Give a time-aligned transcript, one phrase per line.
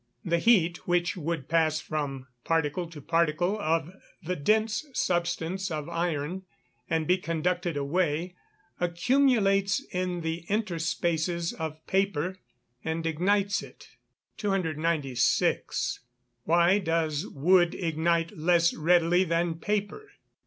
[0.25, 3.91] The heat which would pass from particle to particle of
[4.23, 6.41] the dense substance of iron,
[6.89, 8.33] and be conducted away,
[8.79, 12.39] accumulates in the interspaces of paper,
[12.83, 13.89] and ignites it.
[14.37, 15.99] 296.
[16.47, 20.09] _Why does wood ignite less readily than paper?